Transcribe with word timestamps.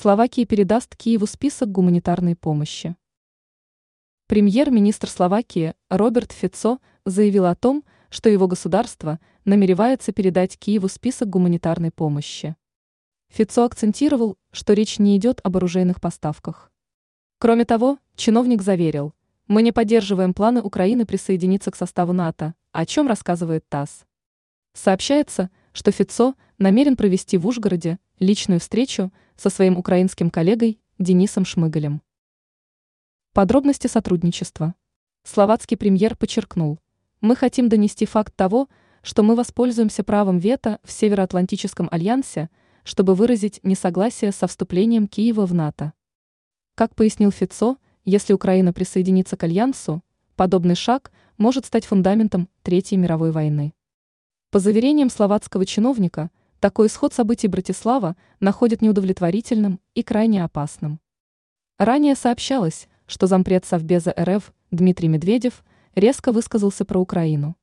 Словакия 0.00 0.46
передаст 0.46 0.94
Киеву 0.94 1.26
список 1.26 1.72
гуманитарной 1.72 2.36
помощи. 2.36 2.94
Премьер-министр 4.28 5.08
Словакии 5.08 5.74
Роберт 5.88 6.30
Фицо 6.30 6.78
заявил 7.04 7.46
о 7.46 7.56
том, 7.56 7.82
что 8.08 8.28
его 8.28 8.46
государство 8.46 9.18
намеревается 9.44 10.12
передать 10.12 10.56
Киеву 10.56 10.86
список 10.86 11.28
гуманитарной 11.30 11.90
помощи. 11.90 12.54
Фицо 13.26 13.64
акцентировал, 13.64 14.38
что 14.52 14.72
речь 14.72 15.00
не 15.00 15.16
идет 15.16 15.40
об 15.42 15.56
оружейных 15.56 16.00
поставках. 16.00 16.70
Кроме 17.40 17.64
того, 17.64 17.98
чиновник 18.14 18.62
заверил, 18.62 19.14
мы 19.48 19.62
не 19.62 19.72
поддерживаем 19.72 20.32
планы 20.32 20.62
Украины 20.62 21.06
присоединиться 21.06 21.72
к 21.72 21.76
составу 21.76 22.12
НАТО, 22.12 22.54
о 22.70 22.86
чем 22.86 23.08
рассказывает 23.08 23.68
ТАСС. 23.68 24.04
Сообщается, 24.74 25.50
что 25.72 25.90
Фицо 25.90 26.36
намерен 26.56 26.94
провести 26.94 27.36
в 27.36 27.48
Ужгороде 27.48 27.98
личную 28.20 28.60
встречу 28.60 29.12
со 29.38 29.50
своим 29.50 29.78
украинским 29.78 30.30
коллегой 30.30 30.80
Денисом 30.98 31.44
Шмыгалем. 31.44 32.02
Подробности 33.32 33.86
сотрудничества. 33.86 34.74
Словацкий 35.22 35.76
премьер 35.76 36.16
подчеркнул, 36.16 36.80
мы 37.20 37.36
хотим 37.36 37.68
донести 37.68 38.04
факт 38.04 38.34
того, 38.34 38.68
что 39.02 39.22
мы 39.22 39.36
воспользуемся 39.36 40.02
правом 40.02 40.38
вето 40.38 40.80
в 40.82 40.90
Североатлантическом 40.90 41.88
альянсе, 41.90 42.50
чтобы 42.82 43.14
выразить 43.14 43.60
несогласие 43.62 44.32
со 44.32 44.48
вступлением 44.48 45.06
Киева 45.06 45.46
в 45.46 45.54
НАТО. 45.54 45.92
Как 46.74 46.96
пояснил 46.96 47.30
Фицо, 47.30 47.78
если 48.04 48.32
Украина 48.32 48.72
присоединится 48.72 49.36
к 49.36 49.44
альянсу, 49.44 50.02
подобный 50.34 50.74
шаг 50.74 51.12
может 51.36 51.64
стать 51.64 51.86
фундаментом 51.86 52.48
Третьей 52.62 52.98
мировой 52.98 53.30
войны. 53.30 53.72
По 54.50 54.58
заверениям 54.58 55.10
словацкого 55.10 55.64
чиновника, 55.64 56.30
такой 56.60 56.88
исход 56.88 57.12
событий 57.12 57.48
Братислава 57.48 58.16
находит 58.40 58.82
неудовлетворительным 58.82 59.80
и 59.94 60.02
крайне 60.02 60.44
опасным. 60.44 61.00
Ранее 61.78 62.14
сообщалось, 62.14 62.88
что 63.06 63.26
зампред 63.26 63.64
Совбеза 63.64 64.14
РФ 64.18 64.52
Дмитрий 64.70 65.08
Медведев 65.08 65.64
резко 65.94 66.32
высказался 66.32 66.84
про 66.84 66.98
Украину. 66.98 67.56